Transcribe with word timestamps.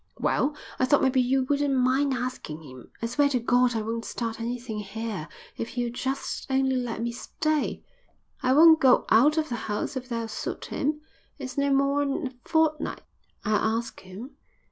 "Well, 0.17 0.55
I 0.79 0.85
thought 0.85 1.03
maybe 1.03 1.21
you 1.21 1.43
wouldn't 1.43 1.75
mind 1.75 2.11
asking 2.15 2.63
him. 2.63 2.89
I 3.03 3.05
swear 3.05 3.29
to 3.29 3.39
God 3.39 3.75
I 3.75 3.83
won't 3.83 4.03
start 4.03 4.39
anything 4.41 4.79
here 4.79 5.27
if 5.57 5.67
he'll 5.67 5.91
just 5.93 6.49
only 6.49 6.75
let 6.75 7.03
me 7.03 7.11
stay. 7.11 7.83
I 8.41 8.53
won't 8.53 8.79
go 8.81 9.05
out 9.11 9.37
of 9.37 9.49
the 9.49 9.55
house 9.69 9.95
if 9.95 10.09
that'll 10.09 10.27
suit 10.29 10.65
him. 10.65 11.01
It's 11.37 11.55
no 11.55 11.71
more'n 11.71 12.25
a 12.25 12.49
fortnight." 12.49 13.01
"I'll 13.45 13.77
ask 13.77 13.99
him." 13.99 14.31